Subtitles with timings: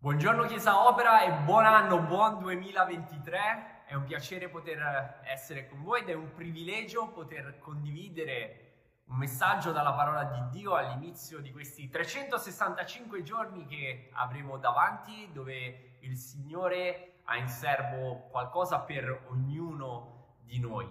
[0.00, 3.82] Buongiorno Chiesa Opera e buon anno, buon 2023.
[3.84, 9.72] È un piacere poter essere con voi ed è un privilegio poter condividere un messaggio
[9.72, 17.22] dalla parola di Dio all'inizio di questi 365 giorni che avremo davanti, dove il Signore
[17.24, 20.88] ha in serbo qualcosa per ognuno di noi.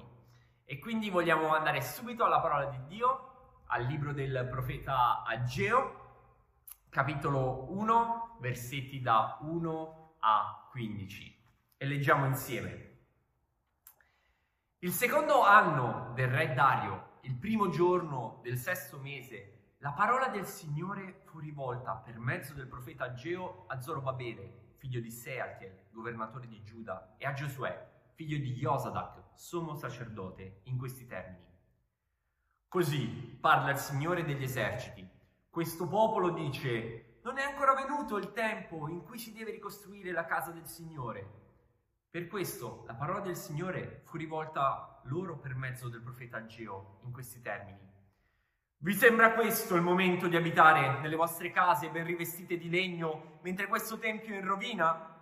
[0.65, 5.96] E quindi vogliamo andare subito alla parola di Dio, al libro del profeta Ageo,
[6.97, 11.43] capitolo 1, versetti da 1 a 15.
[11.77, 13.01] E leggiamo insieme.
[14.79, 20.47] Il secondo anno del re Dario, il primo giorno del sesto mese, la parola del
[20.47, 26.63] Signore fu rivolta per mezzo del profeta Ageo a Zorobabele, figlio di Sealtiel, governatore di
[26.63, 31.45] Giuda, e a Giosuè, figlio di Josadak, sommo sacerdote, in questi termini.
[32.67, 35.07] Così parla il Signore degli eserciti
[35.49, 40.25] questo popolo dice, non è ancora venuto il tempo in cui si deve ricostruire la
[40.25, 41.45] casa del Signore.
[42.09, 47.11] Per questo la parola del Signore fu rivolta loro per mezzo del profeta Ageo in
[47.11, 47.79] questi termini.
[48.77, 53.67] Vi sembra questo il momento di abitare nelle vostre case ben rivestite di legno mentre
[53.67, 55.15] questo tempio è in rovina?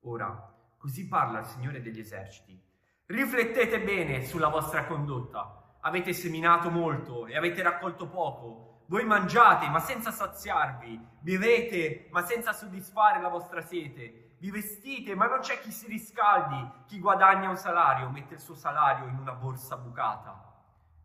[0.00, 2.60] Ora, così parla il Signore degli eserciti.
[3.06, 5.76] Riflettete bene sulla vostra condotta.
[5.82, 12.52] Avete seminato molto e avete raccolto poco voi mangiate ma senza saziarvi, bevete ma senza
[12.52, 17.56] soddisfare la vostra sete, vi vestite ma non c'è chi si riscaldi, chi guadagna un
[17.56, 20.42] salario mette il suo salario in una borsa bucata.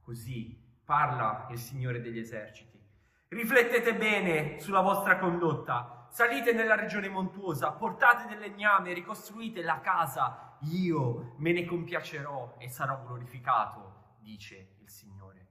[0.02, 2.80] Così parla il Signore degli eserciti.
[3.28, 10.58] Riflettete bene sulla vostra condotta, salite nella regione montuosa, portate del legname, ricostruite la casa,
[10.61, 15.48] io me ne compiacerò e sarò glorificato, dice il Signore.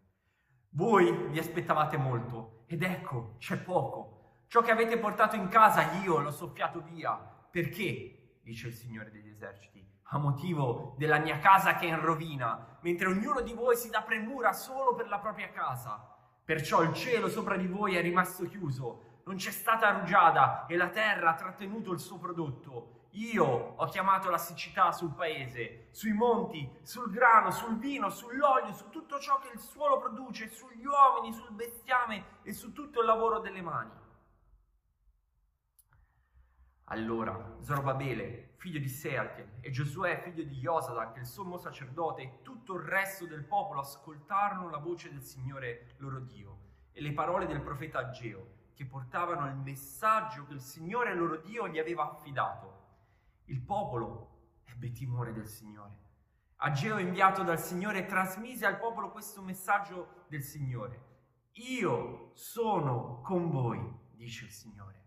[0.74, 4.44] Voi vi aspettavate molto ed ecco, c'è poco.
[4.46, 7.12] Ciò che avete portato in casa io l'ho soffiato via.
[7.12, 8.38] Perché?
[8.42, 9.86] dice il Signore degli eserciti.
[10.04, 14.00] A motivo della mia casa che è in rovina, mentre ognuno di voi si dà
[14.00, 16.16] premura solo per la propria casa.
[16.42, 20.88] Perciò il cielo sopra di voi è rimasto chiuso, non c'è stata rugiada e la
[20.88, 23.00] terra ha trattenuto il suo prodotto.
[23.14, 28.88] Io ho chiamato la siccità sul paese, sui monti, sul grano, sul vino, sull'olio, su
[28.88, 33.40] tutto ciò che il suolo produce, sugli uomini, sul bestiame e su tutto il lavoro
[33.40, 33.90] delle mani.
[36.84, 42.76] Allora Zorobabele, figlio di Sealtiel, e Giosuè, figlio di Josadak, il sommo sacerdote, e tutto
[42.76, 46.60] il resto del popolo ascoltarono la voce del Signore loro Dio
[46.92, 51.68] e le parole del profeta Ageo, che portavano il messaggio che il Signore loro Dio
[51.68, 52.71] gli aveva affidato
[53.46, 56.00] il popolo ebbe timore del Signore.
[56.56, 61.10] Ageo, inviato dal Signore, trasmise al popolo questo messaggio del Signore.
[61.54, 63.80] Io sono con voi,
[64.12, 65.00] dice il Signore.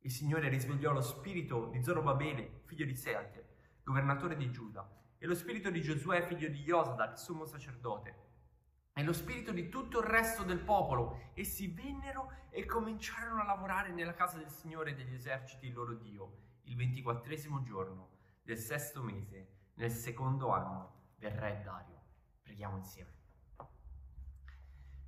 [0.00, 3.46] Il Signore risvegliò lo spirito di Zorobabele, figlio di Sealtiel,
[3.84, 8.26] governatore di Giuda, e lo spirito di Giosuè, figlio di Josadak, sommo sacerdote,
[8.94, 11.32] e lo spirito di tutto il resto del popolo.
[11.34, 16.46] Essi vennero e cominciarono a lavorare nella casa del Signore degli eserciti, il loro Dio
[16.68, 22.00] il ventiquattresimo giorno del sesto mese, nel secondo anno del re Dario.
[22.42, 23.16] Preghiamo insieme.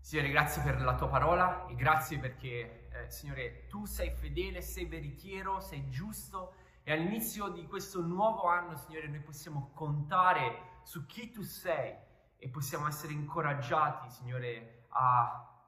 [0.00, 4.86] Signore, grazie per la tua parola e grazie perché, eh, Signore, tu sei fedele, sei
[4.86, 11.30] veritiero, sei giusto e all'inizio di questo nuovo anno, Signore, noi possiamo contare su chi
[11.30, 11.94] tu sei
[12.36, 15.62] e possiamo essere incoraggiati, Signore, a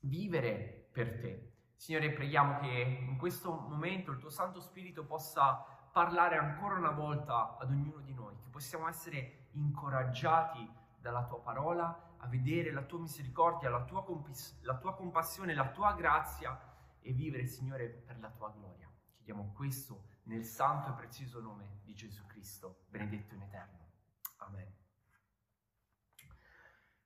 [0.00, 1.53] vivere per te.
[1.84, 7.58] Signore, preghiamo che in questo momento il tuo Santo Spirito possa parlare ancora una volta
[7.58, 10.66] ad ognuno di noi, che possiamo essere incoraggiati
[10.98, 15.68] dalla tua parola a vedere la tua misericordia, la tua, compis- la tua compassione, la
[15.72, 16.58] tua grazia
[17.02, 18.90] e vivere, Signore, per la tua gloria.
[19.16, 23.83] Chiediamo questo nel santo e prezioso nome di Gesù Cristo, benedetto in eterno.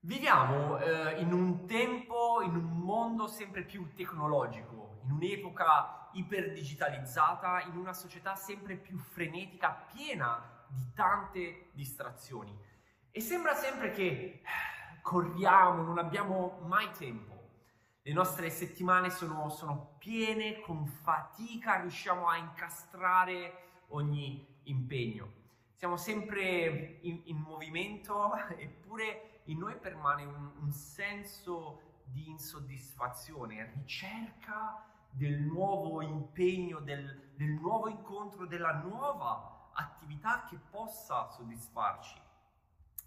[0.08, 7.76] Viviamo eh, in un tempo, in un mondo sempre più tecnologico, in un'epoca iperdigitalizzata, in
[7.76, 12.58] una società sempre più frenetica, piena di tante distrazioni.
[13.10, 14.42] E sembra sempre che eh,
[15.02, 17.50] corriamo, non abbiamo mai tempo.
[18.00, 25.32] Le nostre settimane sono, sono piene, con fatica riusciamo a incastrare ogni impegno.
[25.74, 34.84] Siamo sempre in, in movimento, eppure in noi permane un, un senso di insoddisfazione, ricerca
[35.10, 42.20] del nuovo impegno, del, del nuovo incontro, della nuova attività che possa soddisfarci.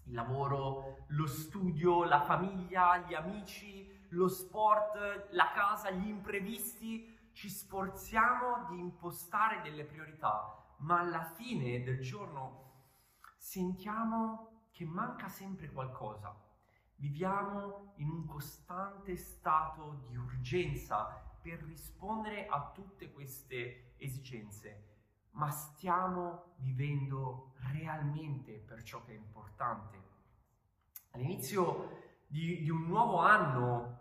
[0.06, 7.48] Il lavoro, lo studio, la famiglia, gli amici, lo sport, la casa, gli imprevisti, ci
[7.48, 12.70] sforziamo di impostare delle priorità, ma alla fine del giorno
[13.38, 16.34] sentiamo che manca sempre qualcosa.
[16.96, 24.90] Viviamo in un costante stato di urgenza per rispondere a tutte queste esigenze,
[25.32, 30.10] ma stiamo vivendo realmente per ciò che è importante.
[31.10, 34.00] All'inizio di, di un nuovo anno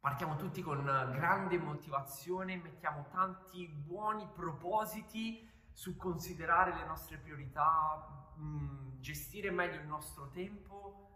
[0.00, 8.42] partiamo tutti con grande motivazione, mettiamo tanti buoni propositi su considerare le nostre priorità, mh,
[8.42, 11.08] mm, gestire meglio il nostro tempo,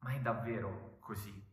[0.00, 1.50] ma è davvero così.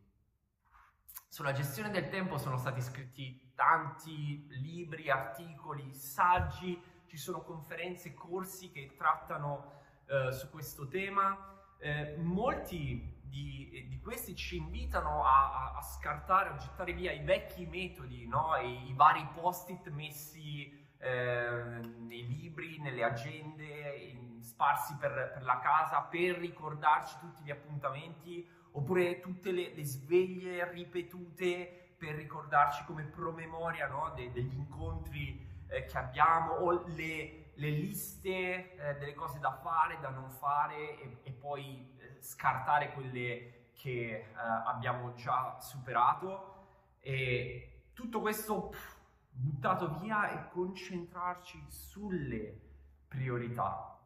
[1.28, 8.70] Sulla gestione del tempo sono stati scritti tanti libri, articoli, saggi, ci sono conferenze, corsi
[8.70, 11.56] che trattano eh, su questo tema.
[11.78, 17.64] Eh, molti di, di, questi ci invitano a, a, scartare, a gettare via i vecchi
[17.66, 18.56] metodi, no?
[18.56, 25.58] I, i, vari post-it messi eh, nei libri, nelle agende, in, sparsi per, per, la
[25.58, 33.04] casa per ricordarci tutti gli appuntamenti, oppure tutte le, le sveglie ripetute per ricordarci come
[33.04, 34.12] promemoria no?
[34.14, 39.98] De, degli incontri eh, che abbiamo, o le, le liste eh, delle cose da fare,
[40.00, 46.58] da non fare, e, e poi eh, scartare quelle che eh, abbiamo già superato.
[47.00, 48.99] E tutto questo pff,
[49.40, 52.60] buttato via e concentrarci sulle
[53.08, 53.98] priorità.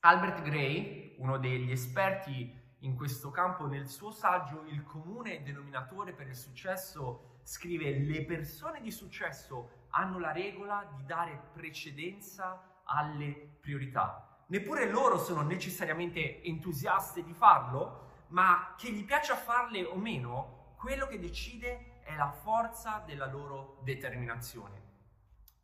[0.00, 6.26] Albert Gray, uno degli esperti in questo campo, nel suo saggio Il comune denominatore per
[6.26, 14.44] il successo, scrive le persone di successo hanno la regola di dare precedenza alle priorità.
[14.46, 21.06] Neppure loro sono necessariamente entusiaste di farlo, ma che gli piaccia farle o meno, quello
[21.06, 24.90] che decide è la forza della loro determinazione.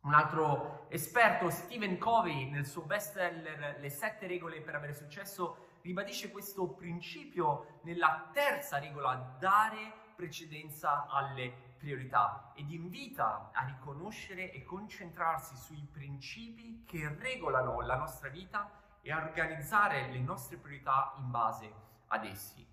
[0.01, 6.31] Un altro esperto, Stephen Covey, nel suo bestseller Le sette regole per avere successo, ribadisce
[6.31, 15.55] questo principio nella terza regola, dare precedenza alle priorità ed invita a riconoscere e concentrarsi
[15.55, 18.69] sui principi che regolano la nostra vita
[19.01, 21.73] e a organizzare le nostre priorità in base
[22.07, 22.65] ad essi.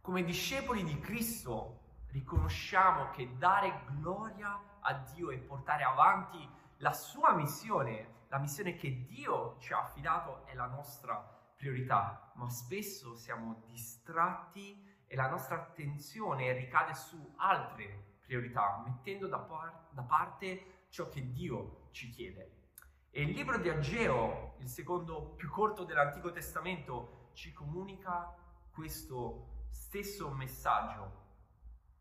[0.00, 7.34] Come discepoli di Cristo riconosciamo che dare gloria a Dio e portare avanti la sua
[7.34, 11.16] missione, la missione che Dio ci ha affidato è la nostra
[11.56, 19.38] priorità, ma spesso siamo distratti e la nostra attenzione ricade su altre priorità, mettendo da,
[19.38, 22.56] par- da parte ciò che Dio ci chiede.
[23.10, 28.34] E il libro di Ageo, il secondo più corto dell'Antico Testamento, ci comunica
[28.70, 31.26] questo stesso messaggio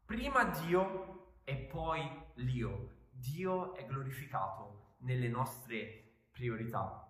[0.07, 3.09] Prima Dio e poi l'io.
[3.11, 7.05] Dio è glorificato nelle nostre priorità.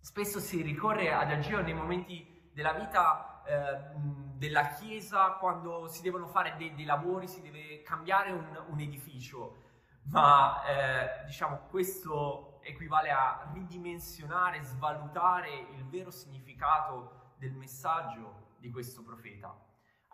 [0.00, 3.98] Spesso si ricorre ad Ageo nei momenti della vita eh,
[4.34, 9.58] della Chiesa quando si devono fare dei, dei lavori, si deve cambiare un, un edificio,
[10.04, 19.02] ma eh, diciamo questo equivale a ridimensionare, svalutare il vero significato del messaggio di questo
[19.02, 19.54] profeta.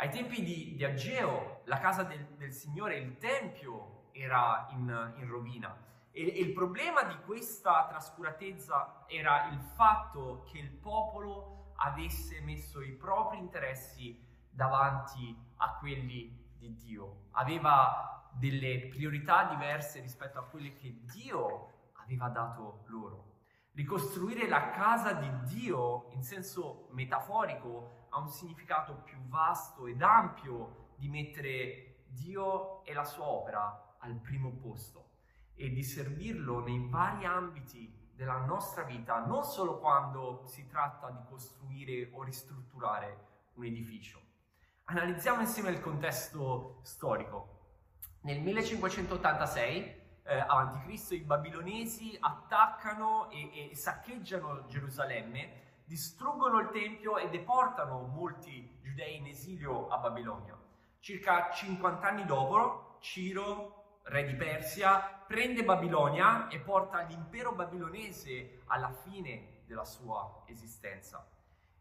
[0.03, 5.29] Ai tempi di, di Ageo, la casa del, del, Signore, il Tempio, era in, in
[5.29, 5.81] rovina.
[6.11, 12.81] E, e, il problema di questa trascuratezza era il fatto che il popolo avesse messo
[12.81, 17.27] i propri interessi davanti a quelli di Dio.
[17.35, 23.35] Aveva delle priorità diverse rispetto a quelle che Dio aveva dato loro.
[23.75, 30.91] Ricostruire la casa di Dio in senso metaforico ha un significato più vasto ed ampio
[30.97, 35.11] di mettere Dio e la sua opera al primo posto
[35.55, 41.21] e di servirlo nei vari ambiti della nostra vita, non solo quando si tratta di
[41.29, 44.21] costruire o ristrutturare un edificio.
[44.85, 47.61] Analizziamo insieme il contesto storico.
[48.23, 51.11] Nel 1586 eh, a.C.
[51.13, 55.61] i babilonesi attaccano e, e saccheggiano Gerusalemme
[55.93, 60.59] distruggono il Tempio e deportano molti giudei in esilio a Babilonia.
[61.01, 68.91] Circa 50 anni dopo, Ciro, re di Persia, prende Babilonia e porta l'impero babilonese alla
[68.91, 71.29] fine della sua esistenza.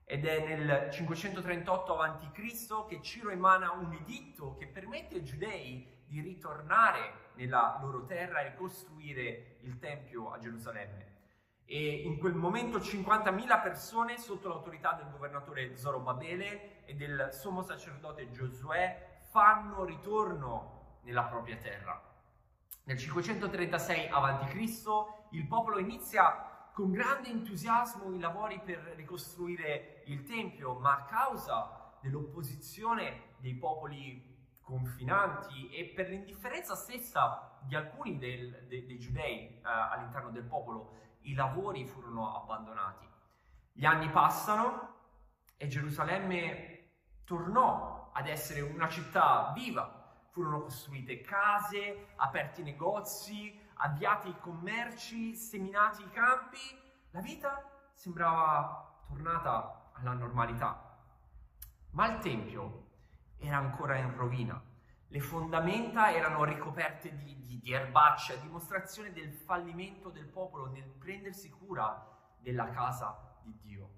[0.04, 2.88] Ed è nel 538 a.C.
[2.90, 8.56] che Ciro emana un editto che permette ai giudei di ritornare nella loro terra e
[8.56, 11.11] costruire il Tempio a Gerusalemme
[11.74, 18.30] e in quel momento 50.000 persone sotto l'autorità del governatore Zorobabele e del sommo sacerdote
[18.30, 21.98] Giosuè fanno ritorno nella propria terra.
[22.84, 24.56] Nel 536 a.C.
[25.30, 31.94] il popolo inizia con grande entusiasmo i lavori per ricostruire il Tempio, ma a causa
[32.02, 34.30] dell'opposizione dei popoli
[34.62, 41.00] confinanti e per l'indifferenza stessa di alcuni del, de, dei giudei eh, all'interno del popolo,
[41.24, 43.08] i lavori furono abbandonati.
[43.72, 44.96] Gli anni passano
[45.58, 46.90] e Gerusalemme
[47.24, 50.00] tornò ad essere una città viva.
[50.32, 56.60] Furono costruite case, aperti negozi, avviati i commerci, seminati i campi.
[57.12, 57.64] La vita
[57.94, 60.98] sembrava tornata alla normalità.
[61.92, 62.88] Ma il Tempio
[63.38, 64.71] era ancora in rovina.
[65.12, 70.88] Le fondamenta erano ricoperte di, di, di erbacce, a dimostrazione del fallimento del popolo nel
[70.88, 73.90] prendersi cura della casa di Dio.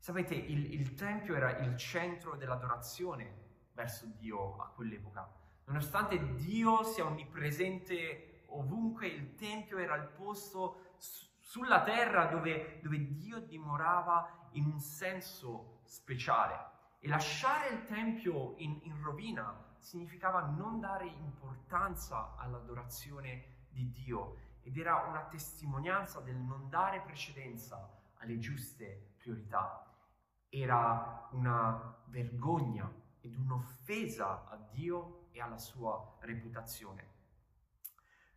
[0.00, 5.32] Sapete, il, il Tempio era il centro dell'adorazione verso Dio a quell'epoca.
[5.66, 10.94] Nonostante Dio sia onnipresente ovunque, il Tempio era il posto
[11.38, 16.74] sulla terra dove, dove Dio dimorava in un senso speciale.
[16.98, 24.76] E lasciare il Tempio in, in rovina significava non dare importanza all'adorazione di Dio ed
[24.76, 29.86] era una testimonianza del non dare precedenza alle giuste priorità.
[30.48, 37.14] Era una vergogna ed un'offesa a Dio e alla sua reputazione.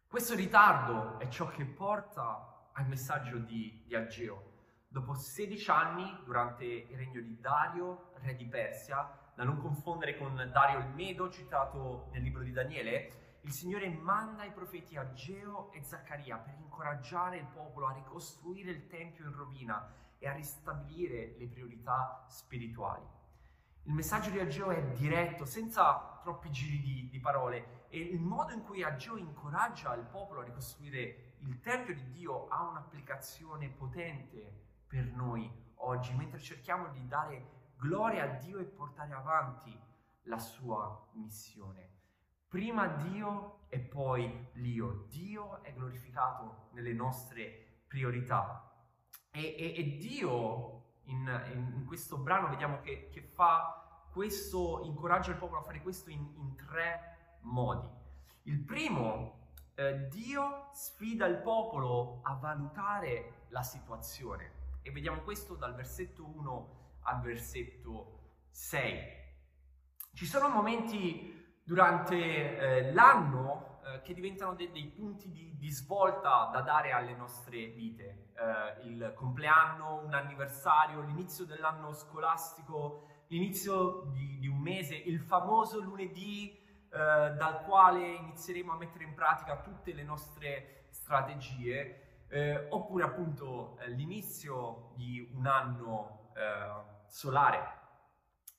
[0.05, 4.48] Questo ritardo è ciò che porta al messaggio di, di Ageo,
[4.91, 10.35] Dopo 16 anni, durante il regno di Dario, re di Persia, da non confondere con
[10.51, 15.83] Dario il Medo, citato nel libro di Daniele, il Signore manda i profeti Ageo e
[15.83, 21.45] Zaccaria per incoraggiare il popolo a ricostruire il Tempio in rovina e a ristabilire le
[21.45, 23.05] priorità spirituali.
[23.83, 28.53] Il messaggio di Ageo è diretto, senza troppi giri di, di parole, e il modo
[28.53, 34.68] in cui Ageo incoraggia il popolo a ricostruire il Tempio di Dio ha un'applicazione potente
[34.89, 39.79] per noi oggi, mentre cerchiamo di dare gloria a Dio e portare avanti
[40.23, 41.97] la sua missione.
[42.47, 45.05] Prima Dio e poi l'io.
[45.09, 48.65] Dio è glorificato nelle nostre priorità.
[49.31, 55.37] E, e, e Dio in, in, questo brano vediamo che, che, fa questo, incoraggia il
[55.37, 57.87] popolo a fare questo in, in tre modi.
[58.43, 64.58] Il primo, eh, Dio sfida il popolo a valutare la situazione.
[64.81, 68.19] E vediamo questo dal versetto 1 al versetto
[68.51, 69.17] 6.
[70.13, 76.49] Ci sono momenti durante eh, l'anno eh, che diventano de- dei punti di-, di, svolta
[76.51, 78.31] da dare alle nostre vite.
[78.33, 85.79] Eh, il compleanno, un anniversario, l'inizio dell'anno scolastico, l'inizio di, di un mese, il famoso
[85.81, 86.57] lunedì
[86.91, 93.77] eh, dal quale inizieremo a mettere in pratica tutte le nostre strategie eh, oppure appunto
[93.79, 97.77] eh, l'inizio di un anno eh, solare.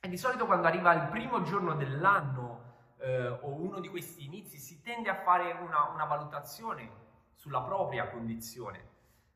[0.01, 4.59] E di solito quando arriva il primo giorno dell'anno eh, o uno di questi inizi
[4.59, 6.91] si tende a fare una, una valutazione
[7.35, 8.89] sulla propria condizione.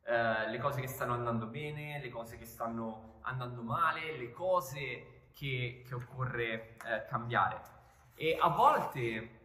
[0.05, 5.29] Uh, le cose che stanno andando bene, le cose che stanno andando male, le cose
[5.33, 7.59] che, che occorre uh, cambiare.
[8.15, 9.41] E a volte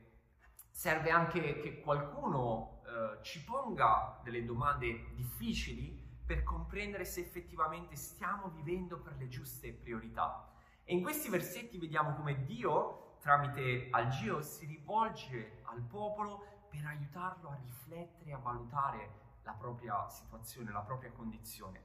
[0.70, 8.50] serve anche che qualcuno eh, ci ponga delle domande difficili per comprendere se effettivamente stiamo
[8.50, 10.52] vivendo per le giuste priorità.
[10.84, 17.50] E in questi versetti vediamo come Dio, tramite Algio, si rivolge al popolo per aiutarlo
[17.50, 21.84] a riflettere, a valutare la propria situazione, la propria condizione.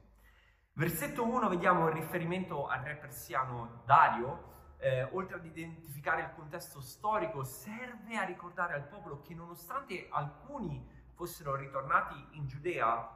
[0.73, 6.81] Versetto 1 vediamo il riferimento al re persiano Dario, eh, oltre ad identificare il contesto
[6.81, 13.09] storico, serve a ricordare al popolo che nonostante alcuni fossero ritornati in Giudea,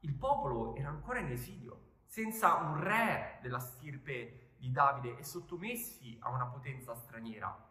[0.00, 6.16] il popolo era ancora in esilio, senza un re della stirpe di Davide e sottomessi
[6.20, 7.70] a una potenza straniera.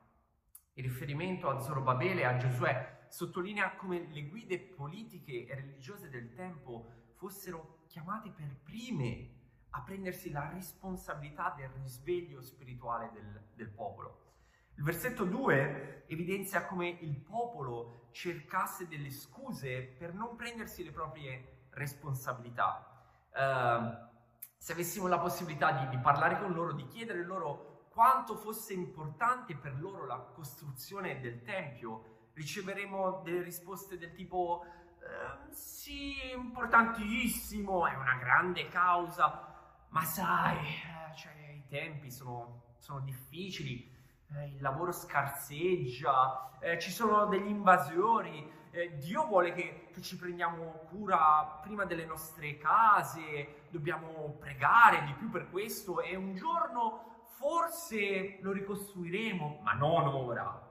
[0.74, 6.34] Il riferimento a Zorobabele e a Giosuè sottolinea come le guide politiche e religiose del
[6.34, 9.40] tempo fossero chiamate per prime
[9.72, 14.31] a prendersi la responsabilità del risveglio spirituale del, del popolo.
[14.76, 21.68] Il versetto 2 evidenzia come il popolo cercasse delle scuse per non prendersi le proprie
[21.72, 22.86] responsabilità.
[23.34, 24.10] Uh,
[24.58, 29.56] se avessimo la possibilità di, di, parlare con loro, di chiedere loro quanto fosse importante
[29.56, 37.96] per loro la costruzione del Tempio, riceveremo delle risposte del tipo uh, sì, importantissimo, è
[37.96, 43.91] una grande causa, ma sai, eh, cioè, i tempi sono, sono difficili,
[44.36, 50.18] eh, il lavoro scarseggia, eh, ci sono degli invasori, eh, Dio vuole che, che, ci
[50.18, 57.26] prendiamo cura prima delle nostre case, dobbiamo pregare di più per questo e un giorno
[57.38, 60.70] forse lo ricostruiremo, ma non ora.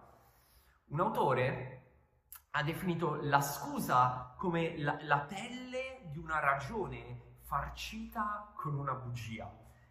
[0.87, 1.76] Un autore
[2.52, 9.50] ha definito la scusa come la, la pelle di una ragione farcita con una bugia.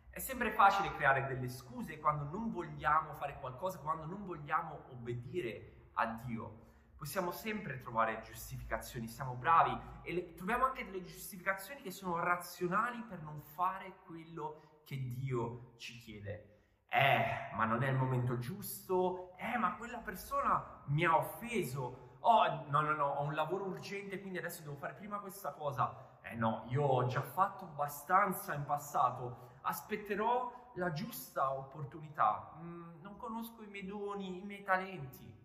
[0.09, 5.91] È sempre facile creare delle scuse quando non vogliamo fare qualcosa, quando non vogliamo obbedire
[5.93, 6.67] a Dio.
[6.97, 13.01] Possiamo sempre trovare giustificazioni, siamo bravi e le, troviamo anche delle giustificazioni che sono razionali
[13.07, 16.57] per non fare quello che Dio ci chiede.
[16.89, 19.37] Eh, ma non è il momento giusto.
[19.37, 24.19] Eh, ma quella persona mi ha offeso oh no no no, ho un lavoro urgente
[24.19, 26.08] quindi adesso devo fare prima questa cosa.
[26.31, 32.55] Eh no, io ho già fatto abbastanza in passato, aspetterò la giusta opportunità.
[32.61, 35.35] Mm, non conosco i miei doni, i miei talenti.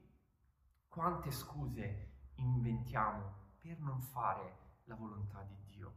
[0.87, 5.93] Quante scuse inventiamo per non fare la volontà di Dio.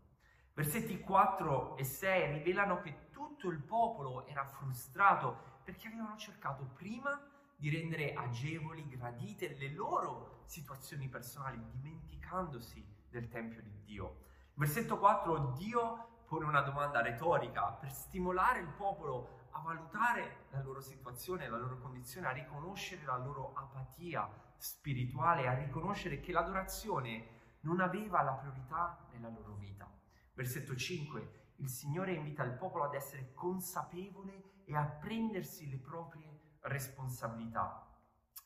[0.53, 7.21] Versetti 4 e 6 rivelano che tutto il popolo era frustrato perché avevano cercato prima
[7.57, 14.26] di rendere agevoli, gradite le loro situazioni personali, dimenticandosi del Tempio di Dio.
[14.57, 20.81] Versetto 4, Dio pone una domanda retorica per stimolare il popolo a valutare la loro
[20.81, 27.81] situazione, la loro condizione, a riconoscere la loro apatia spirituale, a riconoscere che l'adorazione non
[27.81, 29.87] aveva la priorità nella loro vita.
[30.33, 36.55] Versetto 5, il Signore invita il popolo ad essere consapevole e a prendersi le proprie
[36.61, 37.85] responsabilità.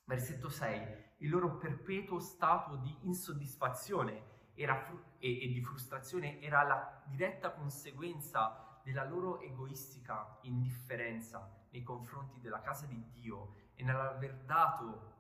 [0.04, 1.14] Versetto 6.
[1.20, 4.40] Il loro perpetuo stato di insoddisfazione
[4.84, 12.40] fru- e, e di frustrazione era la diretta conseguenza della loro egoistica indifferenza nei confronti
[12.40, 15.14] della casa di Dio e nell'aver dato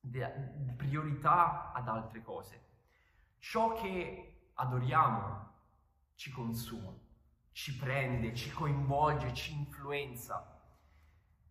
[0.00, 2.60] de- priorità ad altre cose.
[3.38, 5.50] Ciò che adoriamo
[6.14, 6.92] ci consuma,
[7.52, 10.52] ci prende, ci coinvolge, ci influenza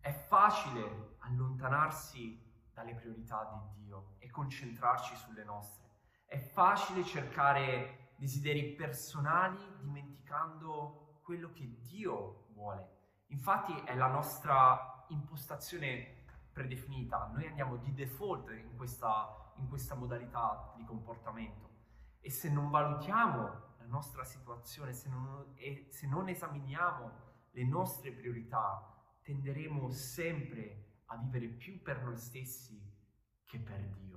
[0.00, 5.90] è facile allontanarsi dalle priorità di Dio e concentrarci sulle nostre.
[6.32, 13.26] È facile cercare desideri personali dimenticando quello che Dio vuole.
[13.26, 17.30] Infatti è la nostra impostazione predefinita.
[17.34, 21.68] Noi andiamo di default in questa, in questa modalità di comportamento.
[22.20, 23.42] E se non valutiamo
[23.76, 25.54] la nostra situazione, se non,
[25.90, 27.10] se non esaminiamo
[27.50, 28.90] le nostre priorità,
[29.20, 32.82] tenderemo sempre a vivere più per noi stessi
[33.44, 34.11] che per Dio.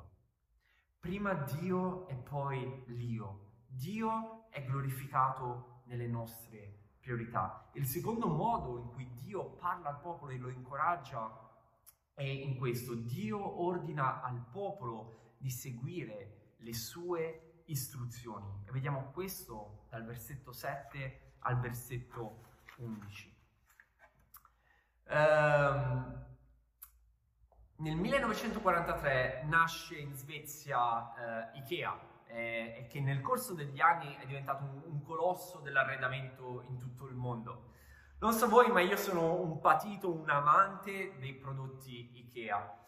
[1.05, 3.59] Prima Dio e poi l'io.
[3.67, 7.69] Dio è glorificato nelle nostre priorità.
[7.73, 11.47] Il secondo modo in cui Dio parla al popolo e lo incoraggia
[12.15, 12.95] è in questo.
[12.95, 18.63] Dio ordina al popolo di seguire le sue istruzioni.
[18.65, 22.45] E vediamo questo dal versetto 7 al versetto
[22.77, 23.37] 11.
[25.09, 26.25] Um,
[27.77, 31.11] nel 1943 nasce in Svezia
[31.51, 36.77] uh, Ikea, eh, che nel corso degli anni è diventato un, un, colosso dell'arredamento in
[36.77, 37.73] tutto il mondo.
[38.19, 42.83] Non so voi, ma io sono un patito, un amante dei prodotti Ikea.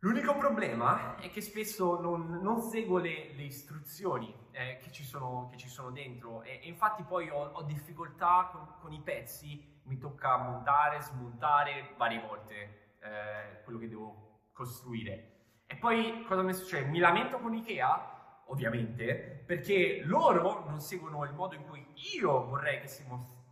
[0.00, 5.48] L'unico problema è che spesso non, non seguo le, le istruzioni eh, che, ci sono,
[5.50, 9.80] che, ci sono, dentro e, e infatti poi ho, ho difficoltà con, con i pezzi
[9.84, 15.62] mi tocca montare, smontare varie volte eh, quello che devo costruire.
[15.66, 16.88] E poi cosa mi succede?
[16.88, 22.80] Mi lamento con Ikea, ovviamente, perché loro non seguono il modo in cui io vorrei
[22.80, 23.04] che si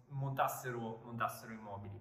[0.09, 2.00] montassero, montassero i mobili.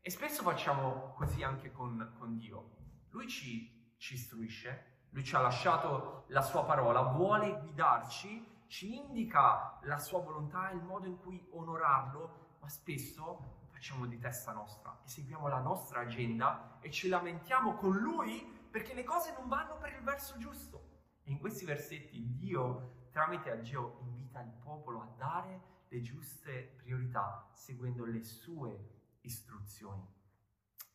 [0.00, 2.70] E spesso facciamo così anche con, con Dio.
[3.10, 9.78] Lui ci, ci istruisce, lui ci ha lasciato la sua parola, vuole guidarci, ci indica
[9.82, 15.08] la sua volontà il modo in cui onorarlo, ma spesso facciamo di testa nostra e
[15.08, 19.92] seguiamo la nostra agenda e ci lamentiamo con Lui perché le cose non vanno per
[19.92, 20.94] il verso giusto.
[21.22, 27.50] E in questi versetti Dio, tramite Ageo, invita il popolo a dare le giuste priorità
[27.52, 28.78] seguendo le sue
[29.20, 30.08] istruzioni.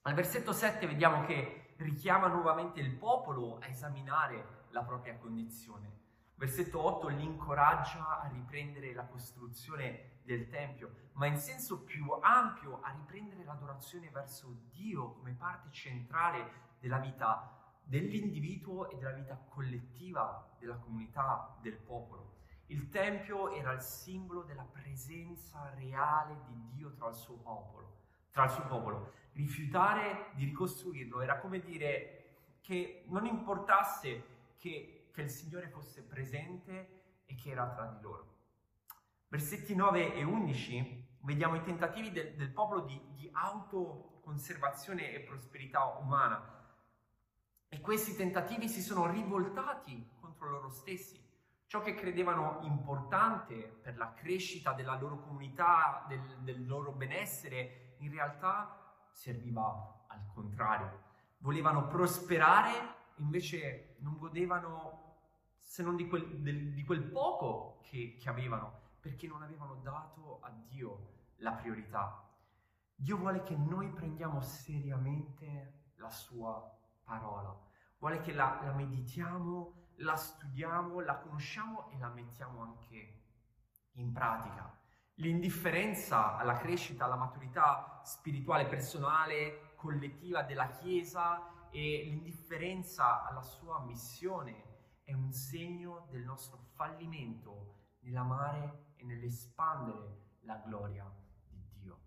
[0.02, 6.00] Al versetto 7 vediamo che richiama nuovamente il popolo a esaminare la propria condizione.
[6.41, 12.80] Versetto 8 li incoraggia a riprendere la costruzione del Tempio, ma in senso più ampio
[12.82, 16.49] a riprendere l'adorazione verso Dio come parte centrale
[16.80, 22.38] della vita dell'individuo e della vita collettiva della comunità, del popolo.
[22.65, 27.99] Il Tempio era il simbolo della presenza reale di Dio tra il suo popolo.
[28.32, 29.12] Tra il suo popolo.
[29.34, 37.21] Rifiutare di ricostruirlo era come dire che non importasse che che il Signore fosse presente
[37.26, 38.32] e che era tra di loro.
[39.28, 45.86] Versetti 9 e 11 vediamo i tentativi del, del popolo di, di autoconservazione e prosperità
[46.02, 46.60] umana.
[47.69, 51.19] E questi tentativi si sono rivoltati contro loro stessi.
[51.67, 58.12] Ciò che credevano importante per la crescita della loro comunità, del, del loro benessere, in
[58.12, 61.10] realtà serviva al contrario.
[61.38, 65.10] Volevano prosperare, invece non godevano
[65.60, 70.39] se non di quel, del, di quel poco che, che avevano perché non avevano dato
[70.41, 72.28] a Dio la priorità.
[72.93, 77.58] Dio vuole che noi prendiamo seriamente la sua parola,
[77.97, 83.21] vuole che la, la meditiamo, la studiamo, la conosciamo e la mettiamo anche
[83.93, 84.78] in pratica.
[85.15, 94.70] L'indifferenza alla crescita, alla maturità spirituale personale, collettiva della Chiesa e l'indifferenza alla sua missione
[95.04, 101.10] è un segno del nostro fallimento nell'amare e nell'espandere la gloria
[101.48, 102.00] di Dio.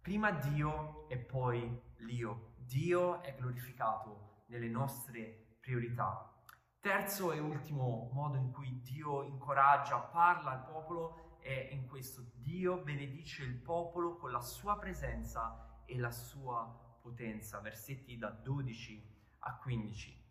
[0.00, 2.54] Prima Dio e poi l'io.
[2.58, 6.32] Dio è glorificato nelle nostre priorità.
[6.80, 12.22] Terzo e ultimo modo in cui Dio incoraggia, parla al popolo è in questo.
[12.34, 17.60] Dio benedice il popolo con la sua presenza e la sua potenza.
[17.60, 20.24] Versetti da 12 a 15.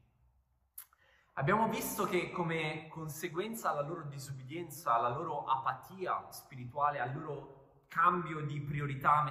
[1.37, 8.41] Abbiamo visto che come conseguenza alla loro disubbidienza, alla loro apatia spirituale, al loro cambio
[8.41, 9.23] di priorità,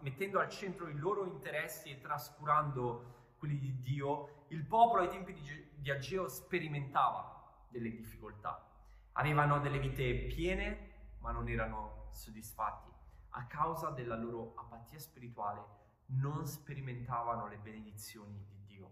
[0.00, 5.34] mettendo al centro i loro interessi e trascurando quelli di Dio, il popolo ai tempi
[5.74, 8.66] di Ageo sperimentava delle difficoltà.
[9.12, 12.90] Avevano delle vite piene, ma non erano soddisfatti.
[13.30, 15.79] A causa della loro apatia spirituale
[16.12, 18.90] non sperimentavano le benedizioni di Dio.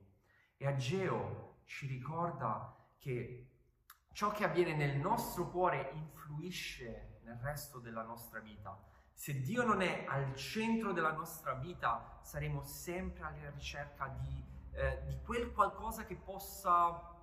[0.57, 3.49] E Ageo ci ricorda che
[4.13, 8.77] ciò che avviene nel nostro cuore influisce nel resto della nostra vita.
[9.13, 15.03] Se Dio non è al centro della nostra vita, saremo sempre alla ricerca di, eh,
[15.07, 17.17] di quel qualcosa che possa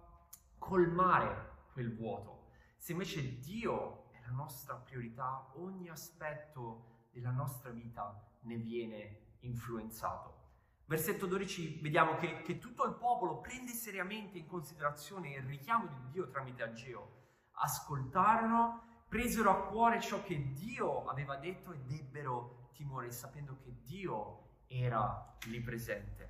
[0.58, 2.50] colmare quel vuoto.
[2.78, 10.44] Se invece Dio è la nostra priorità, ogni aspetto della nostra vita ne viene influenzato.
[10.88, 16.12] Versetto 12 vediamo che, che, tutto il popolo prende seriamente in considerazione il richiamo di
[16.12, 17.24] Dio tramite Ageo.
[17.54, 24.64] Ascoltarono, presero a cuore ciò che Dio aveva detto ed ebbero timore, sapendo che Dio
[24.68, 26.30] era lì presente.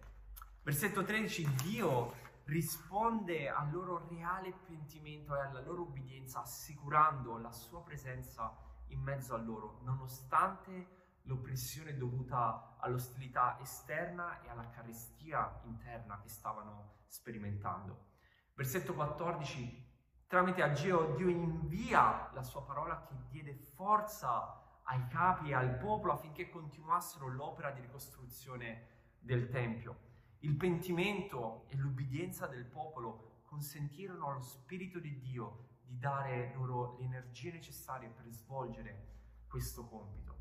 [0.63, 2.13] Versetto 13, Dio
[2.45, 8.55] risponde al loro reale pentimento e alla loro obbedienza, assicurando la sua presenza
[8.87, 10.94] in mezzo a loro, nonostante
[11.25, 18.13] l'oppressione dovuta all'ostilità esterna e alla carestia interna che stavano sperimentando.
[18.53, 19.93] Versetto 14,
[20.27, 26.13] tramite Ageo Dio invia la sua parola che diede forza ai capi e al popolo
[26.13, 28.87] affinché continuassero l'opera di ricostruzione
[29.19, 30.03] del Tempio.
[30.39, 37.05] Il pentimento e l'ubbidienza del popolo consentirono allo Spirito di Dio di dare loro le
[37.05, 39.13] energie necessarie per svolgere
[39.47, 40.35] questo compito.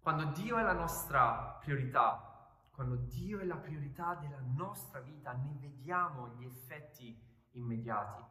[0.00, 2.28] Quando Dio è la nostra priorità,
[2.70, 7.20] quando Dio è la priorità della nostra vita, ne vediamo gli effetti
[7.52, 8.22] immediati.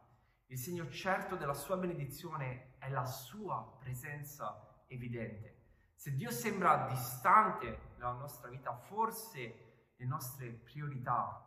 [0.46, 5.56] Il segno certo della sua benedizione è la sua presenza evidente.
[5.94, 11.46] Se Dio sembra distante dalla nostra vita, forse le nostre priorità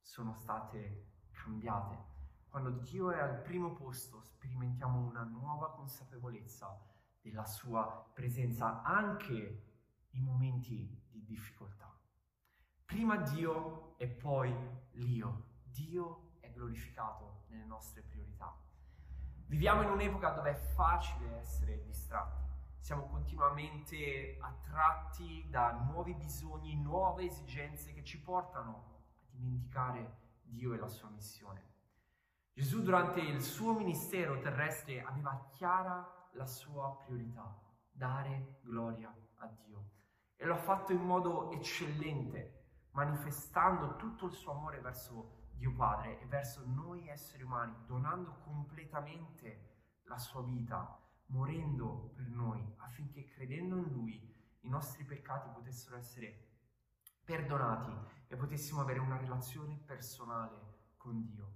[0.00, 2.12] sono state cambiate.
[2.48, 6.92] Quando Dio è al primo posto, sperimentiamo una nuova consapevolezza
[7.24, 9.62] della sua presenza anche
[10.10, 11.90] in momenti di difficoltà.
[12.84, 14.54] Prima Dio e poi
[14.92, 15.52] l'io.
[15.62, 18.54] Dio è glorificato nelle nostre priorità.
[19.46, 22.42] Viviamo in un'epoca dove è facile essere distratti.
[22.78, 30.76] Siamo continuamente attratti da nuovi bisogni, nuove esigenze che ci portano a dimenticare Dio e
[30.76, 31.72] la sua missione.
[32.52, 39.90] Gesù durante il suo ministero terrestre aveva chiara la sua priorità, dare gloria a Dio.
[40.36, 46.20] E lo ha fatto in modo eccellente, manifestando tutto il suo amore verso Dio Padre
[46.20, 49.72] e verso noi esseri umani, donando completamente
[50.04, 56.48] la sua vita, morendo per noi, affinché credendo in Lui i nostri peccati potessero essere
[57.24, 57.92] perdonati
[58.28, 61.53] e potessimo avere una relazione personale con Dio.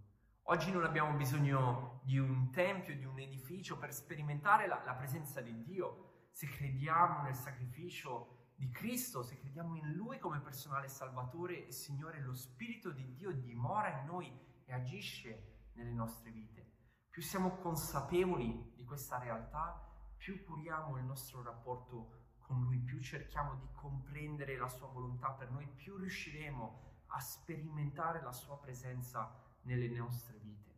[0.51, 5.43] Oggi non abbiamo bisogno di un tempio, di un edificio per sperimentare la, la, presenza
[5.43, 6.29] di Dio.
[6.31, 12.23] Se crediamo nel sacrificio di Cristo, se crediamo in Lui come personale Salvatore e Signore,
[12.23, 16.67] lo Spirito di Dio dimora in noi e agisce nelle nostre vite.
[17.11, 23.55] Più siamo consapevoli di questa realtà, più curiamo il nostro rapporto con Lui, più cerchiamo
[23.57, 29.89] di comprendere la Sua volontà per noi, più riusciremo a sperimentare la Sua presenza nelle
[29.89, 30.77] nostre vite.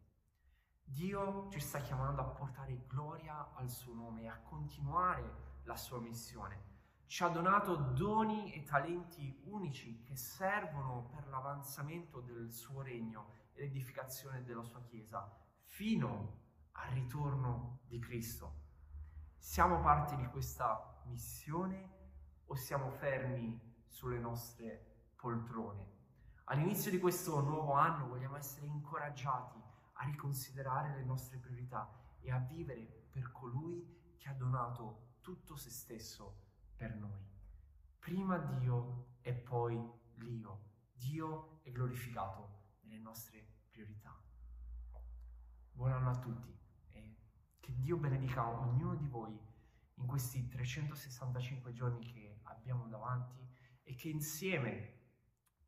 [0.83, 6.01] Dio ci sta chiamando a portare gloria al suo nome e a continuare la sua
[6.01, 6.69] missione.
[7.07, 13.63] Ci ha donato doni e talenti unici che servono per l'avanzamento del suo regno e
[13.63, 16.39] l'edificazione della sua Chiesa fino
[16.73, 18.69] al ritorno di Cristo.
[19.39, 21.99] Siamo parte di questa missione
[22.47, 26.00] o siamo fermi sulle nostre poltrone?
[26.51, 29.57] All'inizio di questo nuovo anno vogliamo essere incoraggiati
[29.93, 35.71] a riconsiderare le nostre priorità e a vivere per colui che ha donato tutto se
[35.71, 36.41] stesso
[36.75, 37.25] per noi.
[38.01, 39.81] Prima Dio e poi
[40.15, 40.61] l'io.
[40.93, 44.21] Dio è glorificato nelle nostre priorità.
[45.71, 46.53] Buon anno a tutti
[46.91, 47.17] e
[47.61, 49.39] che Dio benedica ognuno di voi
[49.95, 53.39] in questi 365 giorni che abbiamo davanti
[53.85, 54.99] e che insieme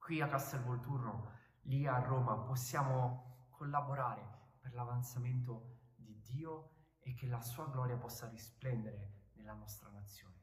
[0.02, 1.30] qui a Castelvolturno,
[1.62, 8.28] lì a Roma, possiamo collaborare per l'avanzamento di Dio e che la sua gloria possa
[8.28, 10.40] risplendere nella nostra nazione.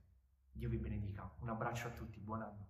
[0.49, 1.29] Dio vi benedica.
[1.39, 2.68] Un abbraccio a tutti, buon anno.